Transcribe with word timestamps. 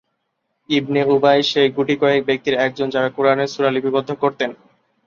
ইবনে 0.69 1.01
Ubayy 1.13 1.39
সেই 1.43 1.69
গুটি 1.69 1.95
কয়েক 2.01 2.21
ব্যক্তির 2.25 2.55
একজন, 2.65 2.87
যারা 2.89 3.09
কুরআনের 3.09 3.51
সূরা 3.53 3.69
লিপিবদ্ধ 3.71 4.09
করতেন। 4.23 4.49